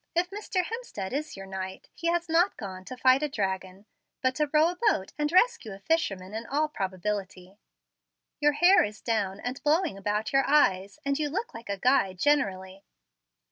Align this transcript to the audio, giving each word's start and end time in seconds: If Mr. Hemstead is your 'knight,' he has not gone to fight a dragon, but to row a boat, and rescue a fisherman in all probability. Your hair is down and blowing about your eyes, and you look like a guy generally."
If 0.15 0.31
Mr. 0.31 0.63
Hemstead 0.63 1.13
is 1.13 1.37
your 1.37 1.45
'knight,' 1.45 1.87
he 1.93 2.07
has 2.07 2.27
not 2.27 2.57
gone 2.57 2.83
to 2.85 2.97
fight 2.97 3.21
a 3.21 3.29
dragon, 3.29 3.85
but 4.23 4.33
to 4.33 4.49
row 4.51 4.69
a 4.69 4.75
boat, 4.89 5.13
and 5.15 5.31
rescue 5.31 5.73
a 5.73 5.79
fisherman 5.79 6.33
in 6.33 6.47
all 6.47 6.67
probability. 6.69 7.59
Your 8.39 8.53
hair 8.53 8.83
is 8.83 8.99
down 8.99 9.39
and 9.39 9.61
blowing 9.61 9.99
about 9.99 10.33
your 10.33 10.45
eyes, 10.49 10.97
and 11.05 11.19
you 11.19 11.29
look 11.29 11.53
like 11.53 11.69
a 11.69 11.77
guy 11.77 12.13
generally." 12.13 12.83